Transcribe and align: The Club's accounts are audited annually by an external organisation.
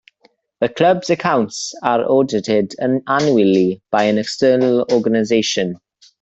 The 0.61 0.69
Club's 0.69 1.11
accounts 1.11 1.75
are 1.83 2.03
audited 2.03 2.73
annually 3.07 3.83
by 3.91 4.05
an 4.05 4.17
external 4.17 4.83
organisation. 4.91 5.77